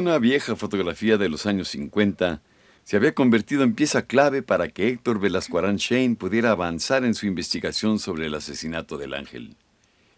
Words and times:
Una 0.00 0.18
vieja 0.18 0.56
fotografía 0.56 1.18
de 1.18 1.28
los 1.28 1.44
años 1.44 1.68
50 1.68 2.40
se 2.84 2.96
había 2.96 3.14
convertido 3.14 3.64
en 3.64 3.74
pieza 3.74 4.06
clave 4.06 4.42
para 4.42 4.68
que 4.68 4.88
Héctor 4.88 5.20
Velasco 5.20 5.58
Arán 5.58 5.76
Shane 5.76 6.16
pudiera 6.16 6.52
avanzar 6.52 7.04
en 7.04 7.12
su 7.12 7.26
investigación 7.26 7.98
sobre 7.98 8.24
el 8.24 8.34
asesinato 8.34 8.96
del 8.96 9.12
ángel. 9.12 9.58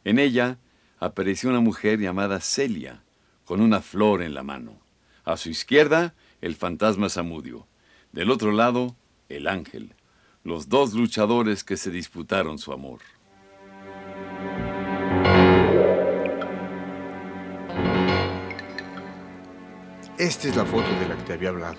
En 0.05 0.20
ella 0.20 0.60
apareció 1.00 1.50
una 1.50 1.58
mujer 1.58 1.98
llamada 1.98 2.38
Celia, 2.38 3.02
con 3.45 3.60
una 3.60 3.80
flor 3.80 4.22
en 4.22 4.34
la 4.34 4.45
mano. 4.45 4.78
A 5.24 5.36
su 5.36 5.50
izquierda, 5.50 6.14
el 6.41 6.55
fantasma 6.55 7.08
Samudio. 7.08 7.66
Del 8.12 8.30
otro 8.30 8.52
lado, 8.52 8.94
el 9.28 9.48
ángel. 9.48 9.97
Los 10.44 10.69
dos 10.69 10.94
luchadores 10.94 11.64
que 11.64 11.77
se 11.77 11.91
disputaron 11.91 12.60
su 12.60 12.72
amor. 12.72 13.00
Esta 20.18 20.48
es 20.48 20.56
la 20.56 20.64
foto 20.64 20.88
de 21.00 21.08
la 21.08 21.16
que 21.16 21.22
te 21.22 21.32
había 21.32 21.48
hablado. 21.48 21.78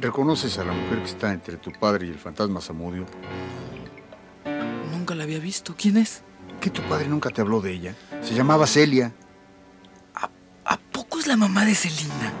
¿Reconoces 0.00 0.58
a 0.58 0.64
la 0.64 0.72
mujer 0.72 0.98
que 1.00 1.10
está 1.10 1.32
entre 1.32 1.58
tu 1.58 1.70
padre 1.70 2.06
y 2.06 2.10
el 2.10 2.18
fantasma 2.18 2.60
Samudio? 2.60 3.06
Nunca 4.90 5.14
la 5.14 5.24
había 5.24 5.38
visto. 5.38 5.74
¿Quién 5.76 5.98
es? 5.98 6.22
¿Que 6.60 6.70
tu 6.70 6.80
padre 6.82 7.08
nunca 7.08 7.30
te 7.30 7.42
habló 7.42 7.60
de 7.60 7.72
ella? 7.72 7.94
Se 8.22 8.34
llamaba 8.34 8.66
Celia. 8.66 9.12
¿A, 10.14 10.30
a 10.64 10.76
poco 10.78 11.18
es 11.18 11.26
la 11.26 11.36
mamá 11.36 11.64
de 11.66 11.74
Celina? 11.74 12.32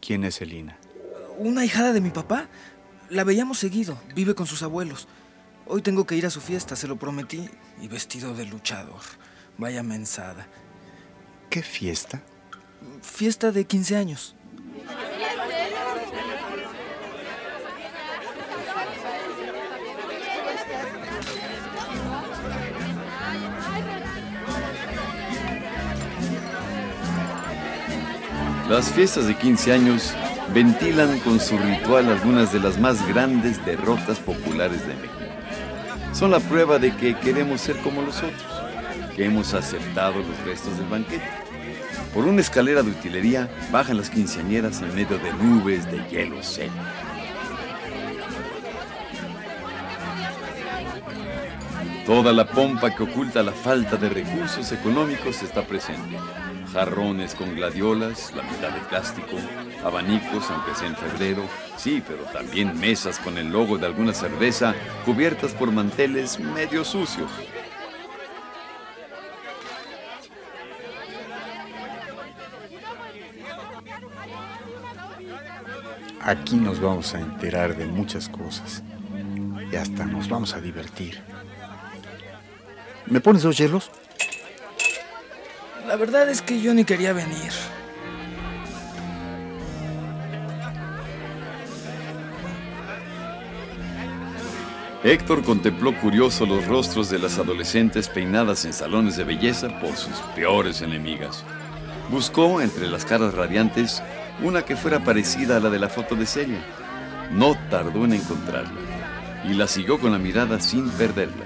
¿Quién 0.00 0.24
es 0.24 0.38
Celina? 0.38 0.76
Una 1.38 1.64
hijada 1.64 1.92
de 1.92 2.00
mi 2.00 2.10
papá. 2.10 2.48
La 3.10 3.22
veíamos 3.24 3.58
seguido. 3.58 3.96
Vive 4.14 4.34
con 4.34 4.46
sus 4.46 4.62
abuelos. 4.62 5.06
Hoy 5.66 5.82
tengo 5.82 6.04
que 6.04 6.16
ir 6.16 6.26
a 6.26 6.30
su 6.30 6.40
fiesta, 6.40 6.74
se 6.74 6.88
lo 6.88 6.96
prometí. 6.96 7.48
Y 7.80 7.86
vestido 7.86 8.34
de 8.34 8.46
luchador. 8.46 9.00
Vaya 9.56 9.84
mensada. 9.84 10.48
¿Qué 11.48 11.62
fiesta? 11.62 12.22
Fiesta 13.02 13.52
de 13.52 13.64
15 13.64 13.96
años. 13.96 14.34
Las 28.70 28.88
fiestas 28.92 29.26
de 29.26 29.36
15 29.36 29.72
años 29.72 30.14
ventilan 30.54 31.18
con 31.20 31.40
su 31.40 31.58
ritual 31.58 32.08
algunas 32.08 32.52
de 32.52 32.60
las 32.60 32.78
más 32.78 33.04
grandes 33.08 33.64
derrotas 33.66 34.20
populares 34.20 34.86
de 34.86 34.94
México. 34.94 35.14
Son 36.12 36.30
la 36.30 36.38
prueba 36.38 36.78
de 36.78 36.94
que 36.96 37.16
queremos 37.16 37.60
ser 37.60 37.76
como 37.78 38.00
los 38.02 38.18
otros, 38.18 38.46
que 39.16 39.24
hemos 39.24 39.54
aceptado 39.54 40.20
los 40.20 40.44
restos 40.44 40.78
del 40.78 40.86
banquete. 40.86 41.49
Por 42.14 42.26
una 42.26 42.40
escalera 42.40 42.82
de 42.82 42.90
utilería 42.90 43.48
bajan 43.70 43.96
las 43.96 44.10
quinceañeras 44.10 44.82
en 44.82 44.92
medio 44.94 45.16
de 45.18 45.32
nubes 45.34 45.88
de 45.90 46.02
hielo 46.10 46.42
seco. 46.42 46.72
Toda 52.04 52.32
la 52.32 52.46
pompa 52.46 52.90
que 52.90 53.04
oculta 53.04 53.44
la 53.44 53.52
falta 53.52 53.96
de 53.96 54.08
recursos 54.08 54.72
económicos 54.72 55.42
está 55.44 55.62
presente. 55.62 56.18
Jarrones 56.72 57.36
con 57.36 57.54
gladiolas, 57.54 58.32
la 58.34 58.42
mitad 58.42 58.70
de 58.70 58.80
plástico, 58.88 59.36
abanicos, 59.84 60.50
aunque 60.50 60.74
sea 60.74 60.88
en 60.88 60.96
febrero, 60.96 61.44
sí, 61.76 62.02
pero 62.06 62.24
también 62.32 62.78
mesas 62.80 63.20
con 63.20 63.38
el 63.38 63.50
logo 63.50 63.78
de 63.78 63.86
alguna 63.86 64.12
cerveza 64.12 64.74
cubiertas 65.04 65.52
por 65.52 65.70
manteles 65.70 66.40
medio 66.40 66.84
sucios. 66.84 67.30
Aquí 76.22 76.56
nos 76.56 76.80
vamos 76.80 77.14
a 77.14 77.20
enterar 77.20 77.76
de 77.76 77.86
muchas 77.86 78.28
cosas. 78.28 78.82
Y 79.72 79.76
hasta 79.76 80.04
nos 80.04 80.28
vamos 80.28 80.54
a 80.54 80.60
divertir. 80.60 81.22
¿Me 83.06 83.20
pones 83.20 83.42
dos 83.42 83.56
hielos? 83.56 83.90
La 85.86 85.96
verdad 85.96 86.28
es 86.28 86.42
que 86.42 86.60
yo 86.60 86.74
ni 86.74 86.84
quería 86.84 87.12
venir. 87.12 87.52
Héctor 95.02 95.42
contempló 95.42 95.98
curioso 95.98 96.44
los 96.44 96.66
rostros 96.66 97.08
de 97.08 97.18
las 97.18 97.38
adolescentes 97.38 98.08
peinadas 98.08 98.66
en 98.66 98.74
salones 98.74 99.16
de 99.16 99.24
belleza 99.24 99.80
por 99.80 99.96
sus 99.96 100.18
peores 100.34 100.82
enemigas. 100.82 101.42
Buscó 102.10 102.60
entre 102.60 102.88
las 102.88 103.04
caras 103.04 103.34
radiantes 103.34 104.02
una 104.42 104.62
que 104.62 104.76
fuera 104.76 105.04
parecida 105.04 105.58
a 105.58 105.60
la 105.60 105.70
de 105.70 105.78
la 105.78 105.88
foto 105.88 106.16
de 106.16 106.26
Celia. 106.26 106.60
No 107.30 107.56
tardó 107.70 108.04
en 108.04 108.14
encontrarla 108.14 108.80
y 109.44 109.54
la 109.54 109.68
siguió 109.68 110.00
con 110.00 110.10
la 110.10 110.18
mirada 110.18 110.58
sin 110.60 110.90
perderla. 110.90 111.44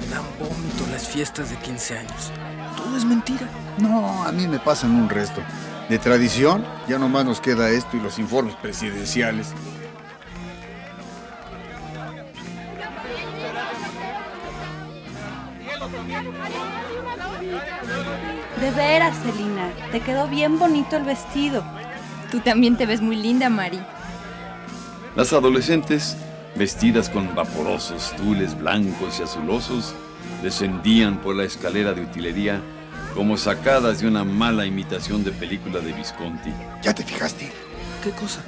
Me 0.00 0.06
dan 0.08 0.24
vómito 0.40 0.84
las 0.90 1.06
fiestas 1.06 1.50
de 1.50 1.56
15 1.56 1.98
años. 1.98 2.32
Todo 2.76 2.96
es 2.96 3.04
mentira. 3.04 3.48
No, 3.78 4.24
a 4.24 4.32
mí 4.32 4.48
me 4.48 4.58
pasan 4.58 4.90
un 4.90 5.08
resto. 5.08 5.40
De 5.88 5.98
tradición, 6.00 6.64
ya 6.88 6.98
nomás 6.98 7.24
nos 7.24 7.40
queda 7.40 7.70
esto 7.70 7.96
y 7.96 8.00
los 8.00 8.18
informes 8.18 8.56
presidenciales. 8.56 9.54
De 18.60 18.70
veras, 18.70 19.16
Celina, 19.22 19.70
te 19.92 20.00
quedó 20.00 20.28
bien 20.28 20.58
bonito 20.58 20.96
el 20.96 21.04
vestido. 21.04 21.62
Tú 22.30 22.40
también 22.40 22.76
te 22.76 22.86
ves 22.86 23.00
muy 23.00 23.16
linda, 23.16 23.48
Mari. 23.50 23.80
Las 25.14 25.32
adolescentes, 25.32 26.16
vestidas 26.56 27.08
con 27.08 27.34
vaporosos 27.34 28.14
tules 28.16 28.56
blancos 28.56 29.20
y 29.20 29.22
azulosos, 29.22 29.94
descendían 30.42 31.18
por 31.20 31.36
la 31.36 31.44
escalera 31.44 31.92
de 31.92 32.02
utilería 32.02 32.60
como 33.14 33.36
sacadas 33.36 34.00
de 34.00 34.08
una 34.08 34.24
mala 34.24 34.66
imitación 34.66 35.24
de 35.24 35.32
película 35.32 35.80
de 35.80 35.92
Visconti. 35.92 36.52
¿Ya 36.82 36.94
te 36.94 37.02
fijaste? 37.02 37.50
¿Qué 38.02 38.10
cosa? 38.10 38.42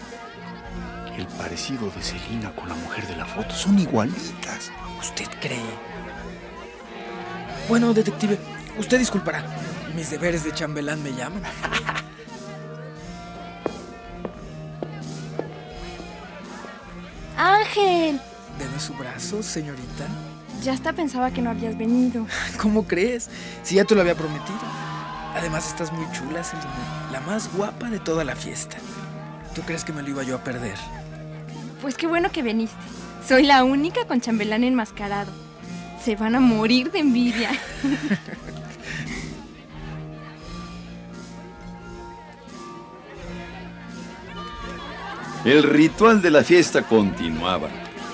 El 1.16 1.26
parecido 1.26 1.90
de 1.90 2.02
Celina 2.02 2.50
con 2.52 2.68
la 2.68 2.74
mujer 2.74 3.06
de 3.06 3.16
la 3.16 3.24
foto 3.24 3.54
son 3.54 3.78
igualitas. 3.78 4.70
¿Usted 5.00 5.26
cree? 5.40 5.58
Bueno, 7.68 7.92
detective, 7.92 8.38
usted 8.78 8.98
disculpará. 8.98 9.44
Mis 9.94 10.10
deberes 10.10 10.44
de 10.44 10.52
chambelán 10.52 11.02
me 11.02 11.12
llaman. 11.12 11.42
Ángel, 17.36 18.20
Deme 18.58 18.80
su 18.80 18.92
brazo, 18.94 19.42
señorita. 19.42 20.06
ya 20.62 20.72
hasta 20.72 20.92
pensaba 20.92 21.30
que 21.30 21.40
no 21.42 21.50
habías 21.50 21.78
venido. 21.78 22.26
¿Cómo 22.60 22.86
crees? 22.86 23.30
Si 23.62 23.76
ya 23.76 23.84
te 23.84 23.94
lo 23.94 24.00
había 24.00 24.16
prometido. 24.16 24.58
Además, 25.36 25.68
estás 25.68 25.92
muy 25.92 26.06
chula, 26.12 26.42
Selina. 26.42 27.08
La 27.12 27.20
más 27.20 27.52
guapa 27.54 27.90
de 27.90 28.00
toda 28.00 28.24
la 28.24 28.34
fiesta. 28.34 28.76
¿Tú 29.54 29.62
crees 29.62 29.84
que 29.84 29.92
me 29.92 30.02
lo 30.02 30.08
iba 30.08 30.22
yo 30.24 30.34
a 30.34 30.42
perder? 30.42 30.76
Pues 31.80 31.96
qué 31.96 32.08
bueno 32.08 32.30
que 32.32 32.42
viniste. 32.42 32.76
Soy 33.26 33.44
la 33.44 33.62
única 33.62 34.04
con 34.06 34.20
chambelán 34.20 34.64
enmascarado. 34.64 35.30
Se 36.02 36.16
van 36.16 36.34
a 36.34 36.40
morir 36.40 36.90
de 36.90 37.00
envidia. 37.00 37.50
El 45.44 45.62
ritual 45.62 46.20
de 46.20 46.30
la 46.30 46.42
fiesta 46.42 46.82
continuaba. 46.82 47.68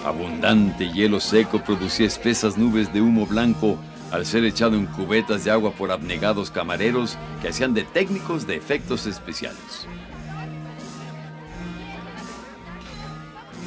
Abundante 0.05 0.93
hielo 0.93 1.21
seco 1.21 1.63
producía 1.65 2.07
espesas 2.07 2.59
nubes 2.59 2.93
de 2.93 3.01
humo 3.01 3.27
blanco 3.27 3.79
al 4.11 4.27
ser 4.27 4.45
echado 4.45 4.77
en 4.77 4.87
cubetas 4.87 5.45
de 5.45 5.51
agua 5.51 5.73
por 5.73 5.91
abnegados 5.91 6.51
camareros 6.51 7.19
que 7.41 7.49
hacían 7.49 7.75
de 7.75 7.85
técnicos 7.85 8.47
de 8.47 8.57
efectos 8.57 9.07
especiales. 9.07 9.89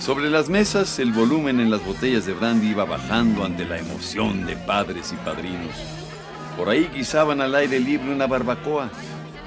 Sobre 0.07 0.29
las 0.29 0.47
mesas, 0.47 0.99
el 0.99 1.11
volumen 1.11 1.59
en 1.59 1.69
las 1.69 1.85
botellas 1.85 2.25
de 2.25 2.31
brandy 2.31 2.69
iba 2.69 2.85
bajando 2.85 3.43
ante 3.43 3.65
la 3.65 3.77
emoción 3.77 4.45
de 4.45 4.55
padres 4.55 5.11
y 5.11 5.17
padrinos. 5.17 5.75
Por 6.55 6.69
ahí 6.69 6.89
guisaban 6.95 7.41
al 7.41 7.53
aire 7.53 7.77
libre 7.81 8.13
una 8.13 8.25
barbacoa. 8.25 8.89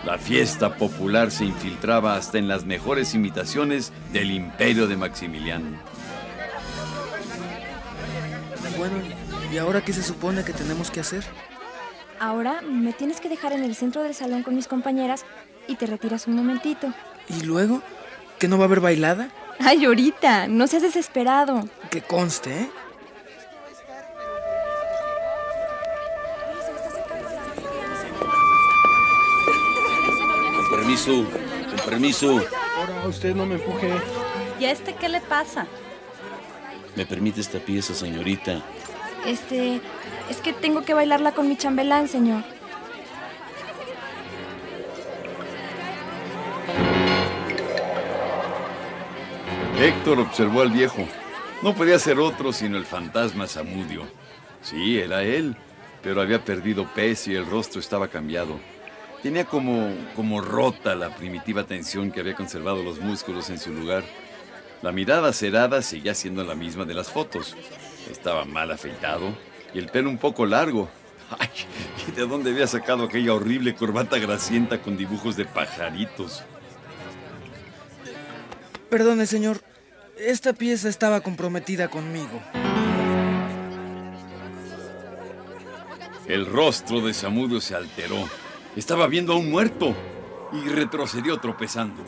La 0.04 0.18
fiesta 0.18 0.76
popular 0.76 1.30
se 1.30 1.46
infiltraba 1.46 2.14
hasta 2.14 2.36
en 2.36 2.46
las 2.46 2.66
mejores 2.66 3.14
imitaciones 3.14 3.90
del 4.12 4.32
imperio 4.32 4.86
de 4.86 4.98
Maximiliano. 4.98 5.78
Bueno, 8.76 8.96
¿y 9.50 9.56
ahora 9.56 9.82
qué 9.82 9.94
se 9.94 10.02
supone 10.02 10.44
que 10.44 10.52
tenemos 10.52 10.90
que 10.90 11.00
hacer? 11.00 11.24
Ahora 12.18 12.60
me 12.60 12.92
tienes 12.92 13.22
que 13.22 13.30
dejar 13.30 13.54
en 13.54 13.64
el 13.64 13.74
centro 13.74 14.02
del 14.02 14.14
salón 14.14 14.42
con 14.42 14.54
mis 14.56 14.68
compañeras 14.68 15.24
y 15.68 15.76
te 15.76 15.86
retiras 15.86 16.26
un 16.26 16.34
momentito. 16.34 16.92
¿Y 17.30 17.44
luego? 17.44 17.80
¿Que 18.38 18.46
no 18.46 18.58
va 18.58 18.64
a 18.64 18.66
haber 18.66 18.80
bailada? 18.80 19.30
Ay, 19.62 19.84
ahorita, 19.84 20.48
no 20.48 20.66
seas 20.66 20.82
desesperado. 20.82 21.68
Que 21.90 22.00
conste, 22.00 22.62
¿eh? 22.62 22.70
Con 30.56 30.70
permiso, 30.78 31.24
con 31.68 31.90
permiso. 31.90 32.40
Ahora 32.78 33.06
usted 33.06 33.34
no 33.34 33.46
me 33.46 33.56
empuje. 33.56 33.90
¿Y 34.58 34.64
a 34.64 34.70
este 34.70 34.94
qué 34.94 35.08
le 35.08 35.20
pasa? 35.20 35.66
¿Me 36.96 37.06
permite 37.06 37.40
esta 37.40 37.58
pieza, 37.58 37.94
señorita? 37.94 38.62
Este, 39.26 39.80
es 40.30 40.38
que 40.38 40.52
tengo 40.52 40.82
que 40.82 40.94
bailarla 40.94 41.32
con 41.32 41.48
mi 41.48 41.56
chambelán, 41.56 42.08
señor. 42.08 42.42
Héctor 49.80 50.20
observó 50.20 50.60
al 50.60 50.70
viejo. 50.70 51.08
No 51.62 51.74
podía 51.74 51.98
ser 51.98 52.18
otro 52.18 52.52
sino 52.52 52.76
el 52.76 52.84
fantasma 52.84 53.46
Samudio. 53.46 54.06
Sí, 54.60 54.98
era 54.98 55.22
él, 55.22 55.56
pero 56.02 56.20
había 56.20 56.44
perdido 56.44 56.86
peso 56.92 57.30
y 57.30 57.36
el 57.36 57.46
rostro 57.46 57.80
estaba 57.80 58.08
cambiado. 58.08 58.60
Tenía 59.22 59.46
como, 59.46 59.90
como 60.14 60.42
rota 60.42 60.94
la 60.94 61.16
primitiva 61.16 61.64
tensión 61.64 62.12
que 62.12 62.20
había 62.20 62.34
conservado 62.34 62.82
los 62.82 63.00
músculos 63.00 63.48
en 63.48 63.58
su 63.58 63.72
lugar. 63.72 64.04
La 64.82 64.92
mirada 64.92 65.32
cerada 65.32 65.80
seguía 65.80 66.14
siendo 66.14 66.44
la 66.44 66.54
misma 66.54 66.84
de 66.84 66.92
las 66.92 67.10
fotos. 67.10 67.56
Estaba 68.10 68.44
mal 68.44 68.70
afeitado 68.72 69.34
y 69.72 69.78
el 69.78 69.86
pelo 69.86 70.10
un 70.10 70.18
poco 70.18 70.44
largo. 70.44 70.90
Ay, 71.38 71.48
¿y 72.06 72.10
de 72.12 72.26
dónde 72.26 72.50
había 72.50 72.66
sacado 72.66 73.04
aquella 73.04 73.32
horrible 73.32 73.74
corbata 73.74 74.18
grasienta 74.18 74.82
con 74.82 74.98
dibujos 74.98 75.36
de 75.36 75.46
pajaritos? 75.46 76.44
Perdone, 78.90 79.24
señor. 79.24 79.69
Esta 80.20 80.52
pieza 80.52 80.90
estaba 80.90 81.22
comprometida 81.22 81.88
conmigo. 81.88 82.42
El 86.26 86.44
rostro 86.44 87.00
de 87.00 87.14
Samudio 87.14 87.58
se 87.62 87.74
alteró. 87.74 88.28
Estaba 88.76 89.06
viendo 89.06 89.32
a 89.32 89.36
un 89.36 89.50
muerto 89.50 89.96
y 90.52 90.68
retrocedió 90.68 91.38
tropezando. 91.38 92.04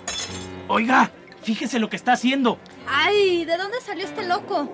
Oiga, 0.68 1.10
fíjese 1.42 1.78
lo 1.78 1.88
que 1.88 1.96
está 1.96 2.12
haciendo. 2.12 2.58
¡Ay! 2.86 3.46
¿De 3.46 3.56
dónde 3.56 3.80
salió 3.80 4.04
este 4.04 4.28
loco? 4.28 4.70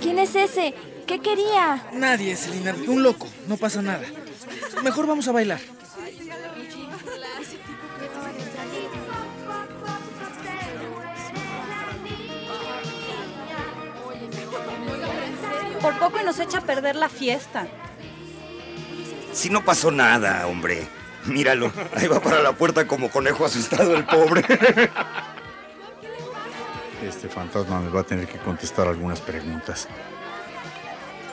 ¿Quién 0.00 0.20
es 0.20 0.36
ese? 0.36 0.74
¿Qué 1.08 1.18
quería? 1.18 1.88
Nadie, 1.92 2.36
Selina. 2.36 2.72
Un 2.86 3.02
loco. 3.02 3.26
No 3.48 3.56
pasa 3.56 3.82
nada. 3.82 4.04
Mejor 4.84 5.08
vamos 5.08 5.26
a 5.26 5.32
bailar. 5.32 5.73
Por 15.98 16.10
poco 16.10 16.20
y 16.20 16.24
nos 16.24 16.38
echa 16.38 16.58
a 16.58 16.60
perder 16.60 16.96
la 16.96 17.08
fiesta. 17.08 17.66
Si 19.32 19.50
no 19.50 19.64
pasó 19.64 19.90
nada, 19.90 20.46
hombre. 20.46 20.88
Míralo, 21.26 21.72
ahí 21.96 22.06
va 22.06 22.20
para 22.20 22.42
la 22.42 22.52
puerta 22.52 22.86
como 22.86 23.10
conejo 23.10 23.44
asustado 23.44 23.94
el 23.94 24.04
pobre. 24.04 24.44
Este 27.02 27.28
fantasma 27.28 27.80
me 27.80 27.90
va 27.90 28.00
a 28.00 28.04
tener 28.04 28.26
que 28.26 28.38
contestar 28.38 28.88
algunas 28.88 29.20
preguntas. 29.20 29.88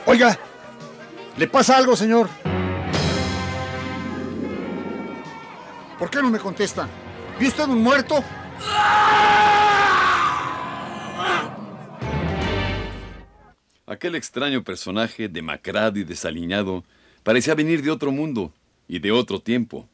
Oiga, 0.06 0.38
¿le 1.36 1.46
pasa 1.46 1.76
algo, 1.76 1.94
señor? 1.96 2.28
¿Por 5.98 6.10
qué 6.10 6.20
no 6.20 6.30
me 6.30 6.38
contestan? 6.38 6.88
¿Vio 7.38 7.48
usted 7.48 7.64
un 7.64 7.82
muerto? 7.82 8.24
Aquel 13.92 14.14
extraño 14.14 14.64
personaje, 14.64 15.28
demacrado 15.28 15.98
y 15.98 16.04
desaliñado, 16.04 16.82
parecía 17.22 17.54
venir 17.54 17.82
de 17.82 17.90
otro 17.90 18.10
mundo 18.10 18.50
y 18.88 19.00
de 19.00 19.12
otro 19.12 19.42
tiempo. 19.42 19.86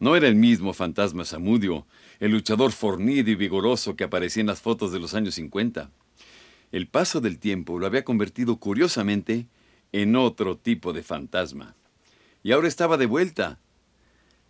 No 0.00 0.16
era 0.16 0.26
el 0.26 0.34
mismo 0.34 0.72
fantasma 0.72 1.24
Samudio, 1.24 1.86
el 2.18 2.32
luchador 2.32 2.72
fornido 2.72 3.30
y 3.30 3.36
vigoroso 3.36 3.94
que 3.94 4.02
aparecía 4.02 4.40
en 4.40 4.48
las 4.48 4.60
fotos 4.60 4.90
de 4.90 4.98
los 4.98 5.14
años 5.14 5.36
50. 5.36 5.92
El 6.72 6.88
paso 6.88 7.20
del 7.20 7.38
tiempo 7.38 7.78
lo 7.78 7.86
había 7.86 8.02
convertido 8.02 8.56
curiosamente 8.56 9.46
en 9.92 10.16
otro 10.16 10.56
tipo 10.56 10.92
de 10.92 11.04
fantasma. 11.04 11.76
Y 12.42 12.50
ahora 12.50 12.66
estaba 12.66 12.96
de 12.96 13.06
vuelta. 13.06 13.60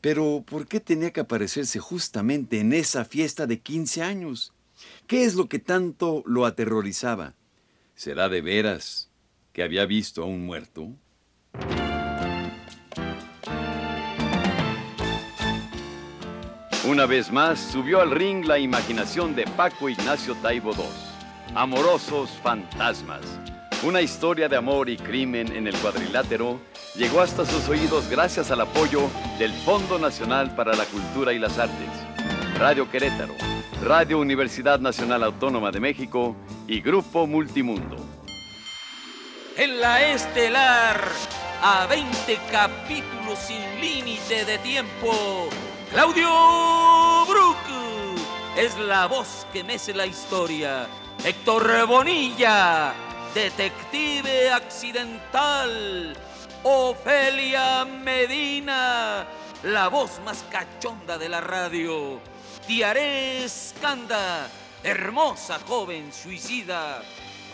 Pero, 0.00 0.42
¿por 0.48 0.66
qué 0.66 0.80
tenía 0.80 1.12
que 1.12 1.20
aparecerse 1.20 1.80
justamente 1.80 2.60
en 2.60 2.72
esa 2.72 3.04
fiesta 3.04 3.46
de 3.46 3.60
15 3.60 4.02
años? 4.02 4.54
¿Qué 5.06 5.24
es 5.24 5.34
lo 5.34 5.50
que 5.50 5.58
tanto 5.58 6.22
lo 6.24 6.46
aterrorizaba? 6.46 7.34
¿Será 7.96 8.28
de 8.28 8.42
veras 8.42 9.10
que 9.54 9.62
había 9.62 9.86
visto 9.86 10.22
a 10.22 10.26
un 10.26 10.44
muerto? 10.44 10.90
Una 16.86 17.06
vez 17.06 17.32
más 17.32 17.58
subió 17.58 18.02
al 18.02 18.10
ring 18.10 18.44
la 18.44 18.58
imaginación 18.58 19.34
de 19.34 19.44
Paco 19.44 19.88
Ignacio 19.88 20.34
Taibo 20.42 20.72
II. 20.72 20.84
Amorosos 21.54 22.28
fantasmas. 22.42 23.22
Una 23.82 24.02
historia 24.02 24.50
de 24.50 24.56
amor 24.56 24.90
y 24.90 24.98
crimen 24.98 25.50
en 25.56 25.66
el 25.66 25.74
cuadrilátero 25.76 26.60
llegó 26.96 27.22
hasta 27.22 27.46
sus 27.46 27.66
oídos 27.70 28.10
gracias 28.10 28.50
al 28.50 28.60
apoyo 28.60 29.08
del 29.38 29.52
Fondo 29.52 29.98
Nacional 29.98 30.54
para 30.54 30.76
la 30.76 30.84
Cultura 30.84 31.32
y 31.32 31.38
las 31.38 31.58
Artes, 31.58 31.88
Radio 32.58 32.90
Querétaro, 32.90 33.34
Radio 33.82 34.18
Universidad 34.18 34.80
Nacional 34.80 35.24
Autónoma 35.24 35.70
de 35.70 35.80
México 35.80 36.36
y 36.68 36.80
Grupo 36.80 37.26
Multimundo. 37.26 37.96
En 39.56 39.80
la 39.80 40.02
estelar, 40.02 41.00
a 41.62 41.86
20 41.86 42.38
capítulos 42.50 43.38
sin 43.38 43.80
límite 43.80 44.44
de 44.44 44.58
tiempo, 44.58 45.48
Claudio 45.90 47.24
Brook 47.26 47.56
es 48.56 48.76
la 48.78 49.06
voz 49.06 49.46
que 49.52 49.64
mece 49.64 49.94
la 49.94 50.06
historia. 50.06 50.86
Héctor 51.24 51.86
Bonilla, 51.86 52.92
detective 53.34 54.50
accidental. 54.50 56.16
Ofelia 56.62 57.84
Medina, 57.84 59.24
la 59.62 59.88
voz 59.88 60.20
más 60.24 60.44
cachonda 60.50 61.16
de 61.16 61.28
la 61.28 61.40
radio. 61.40 62.20
Tiaré 62.66 63.44
Escanda, 63.44 64.48
hermosa 64.82 65.58
joven 65.66 66.12
suicida. 66.12 67.02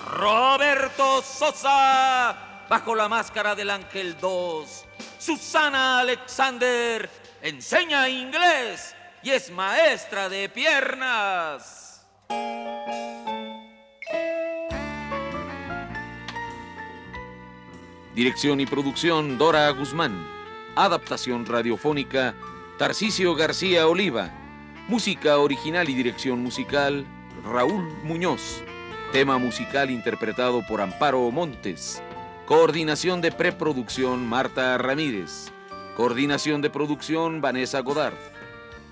Roberto 0.07 1.23
Sosa, 1.23 2.65
bajo 2.69 2.95
la 2.95 3.09
máscara 3.09 3.55
del 3.55 3.71
Ángel 3.71 4.17
2. 4.21 4.85
Susana 5.19 6.01
Alexander, 6.01 7.09
enseña 7.41 8.09
inglés 8.09 8.95
y 9.23 9.31
es 9.31 9.51
maestra 9.51 10.29
de 10.29 10.49
piernas. 10.49 12.05
Dirección 18.15 18.61
y 18.61 18.67
producción 18.67 19.39
Dora 19.39 19.71
Guzmán. 19.71 20.29
Adaptación 20.77 21.47
radiofónica 21.47 22.35
Tarcisio 22.79 23.35
García 23.35 23.87
Oliva. 23.87 24.42
Música 24.93 25.39
original 25.39 25.89
y 25.89 25.95
dirección 25.95 26.43
musical 26.43 27.07
Raúl 27.47 27.89
Muñoz. 28.05 28.63
Tema 29.11 29.39
musical 29.39 29.91
interpretado 29.91 30.63
por 30.69 30.83
Amparo 30.83 31.31
Montes. 31.31 32.03
Coordinación 32.45 33.23
de 33.23 33.33
preproducción 33.33 34.27
Marta 34.29 34.77
Ramírez. 34.77 35.51
Coordinación 35.97 36.61
de 36.61 36.69
producción 36.69 37.41
Vanessa 37.41 37.81
Godard. 37.81 38.19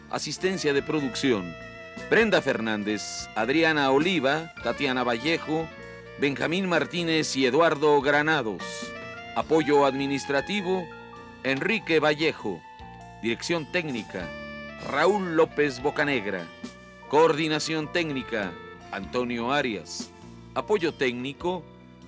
Asistencia 0.08 0.72
de 0.72 0.82
producción 0.82 1.54
Brenda 2.08 2.40
Fernández, 2.40 3.28
Adriana 3.36 3.90
Oliva, 3.90 4.54
Tatiana 4.64 5.04
Vallejo, 5.04 5.68
Benjamín 6.18 6.66
Martínez 6.66 7.36
y 7.36 7.44
Eduardo 7.44 8.00
Granados. 8.00 8.62
Apoyo 9.36 9.84
administrativo 9.84 10.88
Enrique 11.44 12.00
Vallejo. 12.00 12.58
Dirección 13.20 13.70
técnica 13.70 14.26
Raúl 14.88 15.36
López 15.36 15.82
Bocanegra. 15.82 16.46
Coordinación 17.08 17.92
técnica, 17.92 18.52
Antonio 18.90 19.52
Arias. 19.52 20.10
Apoyo 20.54 20.92
técnico, 20.92 21.62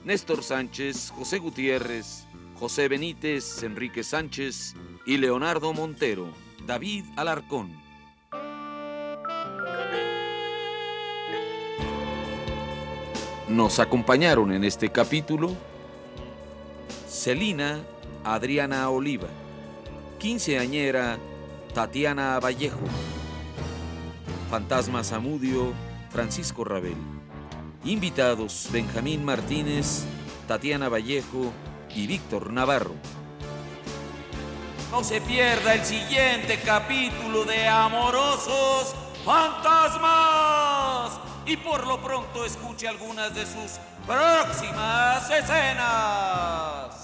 Néstor 0.04 0.42
Sánchez, 0.42 1.12
José 1.14 1.38
Gutiérrez, 1.38 2.26
José 2.58 2.88
Benítez, 2.88 3.62
Enrique 3.62 4.02
Sánchez 4.02 4.74
y 5.06 5.18
Leonardo 5.18 5.72
Montero, 5.72 6.28
David 6.66 7.04
Alarcón. 7.16 7.70
Nos 13.48 13.78
acompañaron 13.80 14.50
en 14.52 14.64
este 14.64 14.90
capítulo 14.90 15.54
Celina 17.06 17.80
Adriana 18.24 18.88
Oliva, 18.88 19.28
quinceañera 20.18 21.18
Tatiana 21.74 22.38
Vallejo, 22.38 22.84
Fantasma 24.50 25.02
Zamudio 25.02 25.72
Francisco 26.10 26.64
Rabel, 26.64 26.96
invitados 27.84 28.68
Benjamín 28.70 29.24
Martínez, 29.24 30.04
Tatiana 30.46 30.90
Vallejo 30.90 31.50
y 31.94 32.06
Víctor 32.06 32.52
Navarro. 32.52 32.94
No 34.90 35.02
se 35.02 35.22
pierda 35.22 35.72
el 35.72 35.84
siguiente 35.84 36.60
capítulo 36.60 37.46
de 37.46 37.66
Amorosos 37.66 38.94
Fantasmas. 39.24 41.18
Y 41.46 41.56
por 41.56 41.86
lo 41.86 42.00
pronto 42.02 42.44
escuche 42.44 42.86
algunas 42.86 43.34
de 43.34 43.46
sus 43.46 43.80
próximas 44.06 45.30
escenas. 45.30 47.01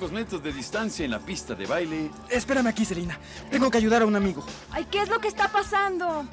Pocos 0.00 0.12
metros 0.12 0.42
de 0.42 0.50
distancia 0.50 1.04
en 1.04 1.10
la 1.10 1.18
pista 1.18 1.54
de 1.54 1.66
baile, 1.66 2.10
Espérame 2.30 2.68
aquí, 2.68 2.86
Selina. 2.86 3.18
Tengo 3.50 3.70
que 3.70 3.76
ayudar 3.76 4.00
a 4.00 4.06
un 4.06 4.16
amigo. 4.16 4.42
Ay, 4.70 4.86
¿qué 4.90 5.02
es 5.02 5.10
lo 5.10 5.18
que 5.18 5.28
está 5.28 5.48
pasando? 5.48 6.24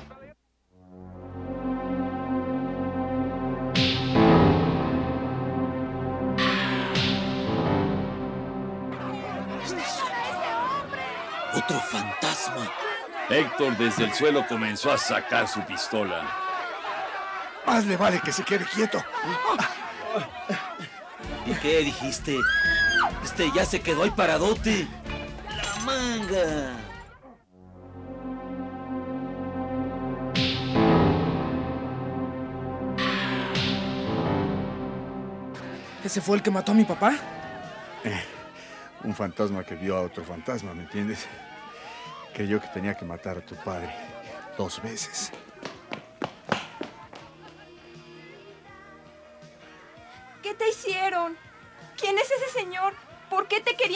Otro 11.53 11.79
fantasma. 11.91 12.71
Héctor 13.29 13.77
desde 13.77 14.05
el 14.05 14.13
suelo 14.13 14.47
comenzó 14.47 14.93
a 14.93 14.97
sacar 14.97 15.45
su 15.49 15.59
pistola. 15.65 16.25
Más 17.65 17.85
le 17.85 17.97
vale 17.97 18.21
que 18.21 18.31
se 18.31 18.43
quede 18.43 18.63
quieto. 18.63 19.03
¿Y 21.47 21.53
qué 21.61 21.79
dijiste? 21.79 22.37
Este 23.23 23.49
ya 23.55 23.65
se 23.65 23.79
quedó 23.79 24.03
ahí 24.03 24.11
paradote. 24.11 24.85
La 25.55 25.85
manga. 25.85 26.77
¿Ese 36.03 36.19
fue 36.21 36.35
el 36.35 36.43
que 36.43 36.51
mató 36.51 36.73
a 36.73 36.75
mi 36.75 36.83
papá? 36.83 37.15
Un 39.03 39.15
fantasma 39.15 39.63
que 39.63 39.75
vio 39.75 39.95
a 39.95 40.01
otro 40.01 40.25
fantasma, 40.25 40.73
¿me 40.73 40.83
entiendes? 40.83 41.27
Creyó 42.33 42.59
que 42.59 42.67
tenía 42.67 42.93
que 42.93 43.05
matar 43.05 43.37
a 43.37 43.41
tu 43.41 43.55
padre 43.55 43.93
dos 44.57 44.81
veces. 44.81 45.31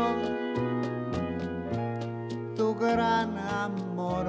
tu 2.55 2.75
gran 2.75 3.37
amor. 3.37 4.25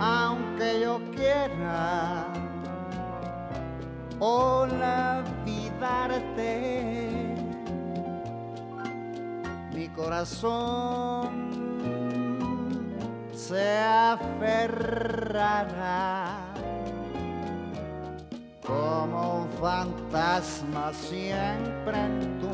Aunque 0.00 0.80
yo 0.80 1.00
quiera 1.14 2.26
olvidarte, 4.18 4.94
mi 9.74 9.88
corazón 9.88 11.50
se 13.32 13.78
aferrará 13.78 15.10
como 18.64 19.40
un 19.42 19.48
fantasma 19.60 20.92
siempre 20.92 21.98
en 21.98 22.38
tu. 22.38 22.50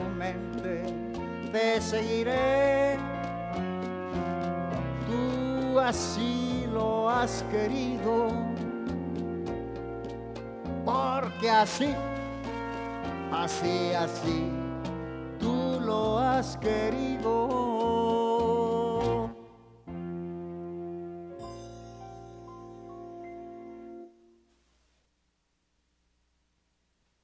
Te 1.56 1.80
seguiré, 1.80 2.98
tú 5.06 5.80
así 5.80 6.66
lo 6.70 7.08
has 7.08 7.42
querido, 7.50 8.28
porque 10.84 11.48
así, 11.48 11.94
así, 13.32 13.94
así, 13.94 14.50
tú 15.40 15.80
lo 15.80 16.18
has 16.18 16.58
querido. 16.58 17.65